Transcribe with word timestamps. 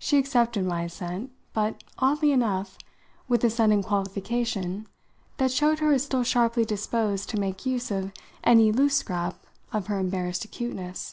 She 0.00 0.18
accepted 0.18 0.64
my 0.64 0.82
assent; 0.82 1.30
but, 1.52 1.84
oddly 2.00 2.32
enough, 2.32 2.76
with 3.28 3.44
a 3.44 3.48
sudden 3.48 3.80
qualification 3.80 4.88
that 5.36 5.52
showed 5.52 5.78
her 5.78 5.92
as 5.92 6.02
still 6.02 6.24
sharply 6.24 6.64
disposed 6.64 7.28
to 7.28 7.38
make 7.38 7.64
use 7.64 7.92
of 7.92 8.10
any 8.42 8.72
loose 8.72 8.96
scrap 8.96 9.46
of 9.72 9.86
her 9.86 10.00
embarrassed 10.00 10.44
acuteness. 10.44 11.12